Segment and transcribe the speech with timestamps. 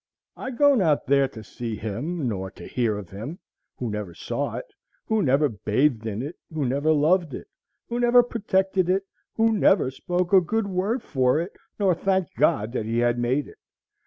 [0.35, 3.37] I go not there to see him nor to hear of him;
[3.77, 4.65] who never saw it,
[5.05, 7.45] who never bathed in it, who never loved it,
[7.87, 9.03] who never protected it,
[9.35, 13.47] who never spoke a good word for it, nor thanked God that he had made
[13.47, 13.59] it.